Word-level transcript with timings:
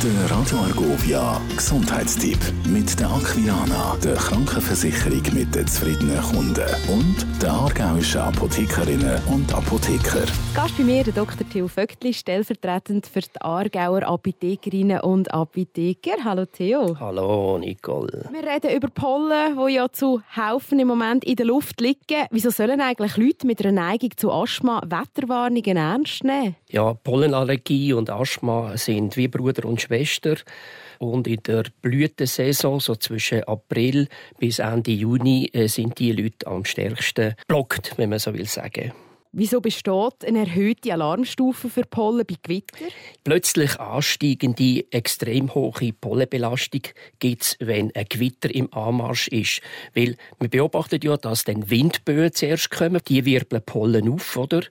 Der 0.00 0.30
Radio 0.30 0.58
Argovia 0.58 1.40
Gesundheitstipp 1.56 2.38
mit 2.68 3.00
der 3.00 3.10
Aquilana, 3.10 3.96
der 3.96 4.14
Krankenversicherung 4.14 5.22
mit 5.34 5.52
den 5.52 5.66
zufriedenen 5.66 6.22
Kunden 6.22 6.68
und 6.88 7.26
der 7.42 7.50
aargauischen 7.50 8.20
Apothekerinnen 8.20 9.20
und 9.26 9.52
Apotheker. 9.52 10.24
Gast 10.54 10.76
bei 10.78 10.84
mir, 10.84 11.02
der 11.02 11.14
Dr. 11.14 11.48
Theo 11.48 11.66
Vöckli, 11.66 12.14
stellvertretend 12.14 13.08
für 13.08 13.22
die 13.22 13.40
Aargauer 13.40 14.04
Apothekerinnen 14.04 15.00
und 15.00 15.34
Apotheker. 15.34 16.22
Hallo 16.22 16.44
Theo. 16.44 16.96
Hallo 17.00 17.58
Nicole. 17.58 18.30
Wir 18.30 18.48
reden 18.48 18.76
über 18.76 18.90
Pollen, 18.90 19.58
die 19.58 19.74
ja 19.74 19.90
zu 19.90 20.22
Haufen 20.36 20.78
im 20.78 20.86
Moment 20.86 21.24
in 21.24 21.34
der 21.34 21.46
Luft 21.46 21.80
liegen. 21.80 22.26
Wieso 22.30 22.50
sollen 22.50 22.80
eigentlich 22.80 23.16
Leute 23.16 23.48
mit 23.48 23.60
einer 23.64 23.72
Neigung 23.72 24.10
zu 24.16 24.30
Asthma 24.30 24.80
Wetterwarnungen 24.86 25.76
ernst 25.76 26.22
nehmen? 26.22 26.54
Ja, 26.68 26.94
Pollenallergie 26.94 27.94
und 27.94 28.10
Asthma 28.10 28.76
sind 28.76 29.16
wie 29.16 29.26
Bruder 29.26 29.66
und 29.66 29.87
Schwester. 29.88 30.36
Und 30.98 31.26
in 31.26 31.42
der 31.44 31.64
Blütensaison, 31.82 32.80
so 32.80 32.96
zwischen 32.96 33.44
April 33.44 34.08
bis 34.38 34.58
Ende 34.58 34.90
Juni, 34.90 35.48
äh, 35.52 35.68
sind 35.68 35.98
die 35.98 36.12
Leute 36.12 36.46
am 36.46 36.64
stärksten 36.64 37.34
blockt, 37.46 37.94
wenn 37.96 38.10
man 38.10 38.18
so 38.18 38.34
will 38.34 38.46
sagen. 38.46 38.92
Wieso 39.32 39.60
besteht 39.60 40.24
eine 40.26 40.40
erhöhte 40.40 40.90
Alarmstufe 40.92 41.68
für 41.68 41.82
Pollen 41.82 42.24
bei 42.26 42.36
Gewitter? 42.42 42.86
Plötzlich 43.24 43.78
ansteigende, 43.78 44.86
extrem 44.90 45.54
hohe 45.54 45.92
Pollenbelastung 45.92 46.80
gibt 47.18 47.42
es, 47.42 47.56
wenn 47.60 47.94
ein 47.94 48.06
Gewitter 48.08 48.54
im 48.54 48.72
Anmarsch 48.72 49.28
ist. 49.28 49.60
Weil 49.94 50.16
wir 50.40 50.48
beobachten 50.48 51.00
ja, 51.02 51.18
dass 51.18 51.44
dann 51.44 51.68
Windböen 51.68 52.32
zuerst 52.32 52.70
kommen. 52.70 53.02
Die 53.06 53.26
wirbeln 53.26 53.62
Pollen 53.62 54.08
auf, 54.08 54.34
oder? 54.38 54.62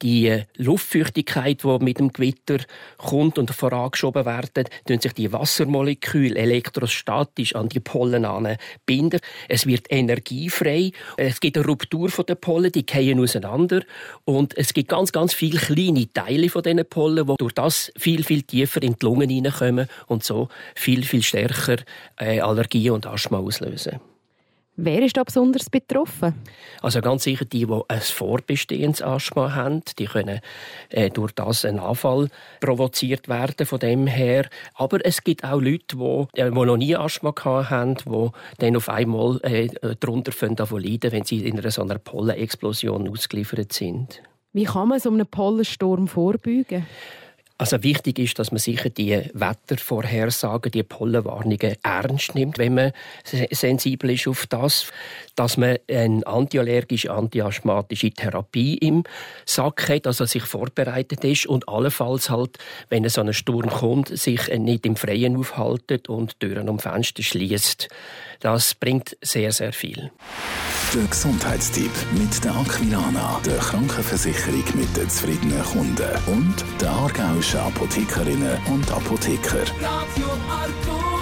Die 0.00 0.28
äh, 0.28 0.44
Luftfeuchtigkeit, 0.56 1.62
die 1.62 1.78
mit 1.84 1.98
dem 1.98 2.10
Gewitter 2.10 2.58
kommt 2.96 3.38
und 3.38 3.50
vorangeschoben 3.50 4.24
werden, 4.24 4.64
tun 4.86 5.00
sich 5.00 5.12
die 5.12 5.32
Wassermoleküle 5.32 6.36
elektrostatisch 6.36 7.54
an 7.54 7.68
die 7.68 7.80
Pollen 7.80 8.56
binden. 8.86 9.20
Es 9.48 9.66
wird 9.66 9.86
energiefrei. 9.90 10.92
Es 11.18 11.40
gibt 11.40 11.58
eine 11.58 11.66
Ruptur 11.66 12.08
der 12.26 12.34
Pollen, 12.34 12.72
die 12.72 12.84
fallen 12.88 13.20
auseinander. 13.20 13.82
Und 14.24 14.56
es 14.56 14.72
gibt 14.72 14.88
ganz, 14.88 15.12
ganz 15.12 15.34
viele 15.34 15.58
kleine 15.58 16.12
Teile 16.12 16.48
von 16.48 16.62
diesen 16.62 16.84
Pollen, 16.88 17.26
die 17.26 17.34
durch 17.38 17.52
das 17.52 17.92
viel, 17.96 18.24
viel 18.24 18.42
tiefer 18.42 18.82
in 18.82 18.94
die 18.94 19.04
Lungen 19.04 19.30
hineinkommen 19.30 19.88
und 20.06 20.24
so 20.24 20.48
viel, 20.74 21.04
viel 21.04 21.22
stärker 21.22 21.76
äh, 22.18 22.40
Allergien 22.40 22.92
und 22.92 23.06
Asthma 23.06 23.38
auslösen. 23.38 24.00
Wer 24.78 25.02
ist 25.02 25.16
da 25.16 25.24
besonders 25.24 25.70
betroffen? 25.70 26.34
Also 26.82 27.00
ganz 27.00 27.24
sicher 27.24 27.46
die, 27.46 27.66
die 27.66 27.80
ein 27.88 28.00
vorbestehendes 28.00 29.00
Asthma 29.00 29.54
haben, 29.54 29.80
die 29.98 30.04
können 30.04 30.40
äh, 30.90 31.08
durch 31.08 31.32
das 31.32 31.64
einen 31.64 31.78
Anfall 31.78 32.28
provoziert 32.60 33.26
werden 33.28 33.66
von 33.66 33.78
dem 33.78 34.06
her. 34.06 34.46
Aber 34.74 35.04
es 35.04 35.24
gibt 35.24 35.44
auch 35.44 35.60
Leute, 35.62 35.96
die, 35.96 36.40
äh, 36.40 36.50
die 36.50 36.54
noch 36.54 36.76
nie 36.76 36.94
Asthma 36.94 37.32
haben, 37.42 37.96
die 37.96 38.28
dann 38.58 38.76
auf 38.76 38.90
einmal 38.90 39.40
äh, 39.44 39.68
darunter 39.98 40.32
leiden 40.78 41.12
wenn 41.12 41.24
sie 41.24 41.46
in 41.46 41.58
einer 41.58 41.70
so 41.70 41.80
einer 41.80 41.98
Pollenexplosion 41.98 43.08
ausgeliefert 43.08 43.72
sind. 43.72 44.22
Wie 44.52 44.64
kann 44.64 44.88
man 44.88 45.00
so 45.00 45.10
einem 45.10 45.26
Pollensturm 45.26 46.06
vorbeugen? 46.06 46.86
Also 47.58 47.82
wichtig 47.82 48.18
ist, 48.18 48.38
dass 48.38 48.52
man 48.52 48.58
sicher 48.58 48.90
die 48.90 49.18
Wettervorhersagen, 49.32 50.70
die 50.70 50.82
Pollenwarnungen 50.82 51.76
ernst 51.82 52.34
nimmt, 52.34 52.58
wenn 52.58 52.74
man 52.74 52.92
sensibel 53.24 54.10
ist 54.10 54.28
auf 54.28 54.46
das, 54.46 54.92
dass 55.36 55.56
man 55.56 55.78
eine 55.90 56.26
antiallergische, 56.26 57.10
antiasthmatische 57.10 58.10
Therapie 58.10 58.74
im 58.76 59.04
Sack 59.46 59.88
hat, 59.88 60.06
also 60.06 60.26
sich 60.26 60.42
vorbereitet 60.42 61.24
ist 61.24 61.46
und 61.46 61.66
allenfalls 61.66 62.28
halt, 62.28 62.58
wenn 62.90 63.08
so 63.08 63.22
ein 63.22 63.32
Sturm 63.32 63.70
kommt, 63.70 64.08
sich 64.08 64.48
nicht 64.48 64.84
im 64.84 64.96
Freien 64.96 65.36
aufhaltet 65.38 66.10
und 66.10 66.38
Türen 66.38 66.68
und 66.68 66.82
Fenster 66.82 67.22
schließt. 67.22 67.88
Das 68.40 68.74
bringt 68.74 69.16
sehr, 69.22 69.50
sehr 69.52 69.72
viel. 69.72 70.10
Der 70.96 71.04
Gesundheitstipp 71.08 71.90
mit 72.12 72.42
der 72.42 72.56
Aquilana, 72.56 73.38
der 73.44 73.58
Krankenversicherung 73.58 74.64
mit 74.76 74.96
den 74.96 75.10
zufriedenen 75.10 75.62
Kunden 75.62 76.08
und 76.26 76.54
der 76.80 76.90
aargauischen 76.90 77.60
Apothekerinnen 77.60 78.56
und 78.72 78.90
Apotheker. 78.90 79.60
Radio. 79.82 81.15